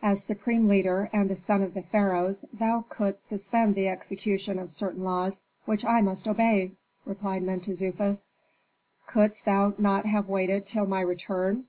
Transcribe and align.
"As 0.00 0.24
supreme 0.24 0.68
leader 0.68 1.10
and 1.12 1.30
a 1.30 1.36
son 1.36 1.60
of 1.60 1.74
the 1.74 1.82
pharaoh 1.82 2.32
thou 2.50 2.86
couldst 2.88 3.28
suspend 3.28 3.74
the 3.74 3.88
execution 3.88 4.58
of 4.58 4.70
certain 4.70 5.04
laws 5.04 5.42
which 5.66 5.84
I 5.84 6.00
must 6.00 6.26
obey," 6.26 6.72
replied 7.04 7.42
Mentezufis. 7.42 8.26
"Couldst 9.06 9.44
thou 9.44 9.74
not 9.76 10.06
have 10.06 10.30
waited 10.30 10.64
till 10.64 10.86
my 10.86 11.02
return?" 11.02 11.66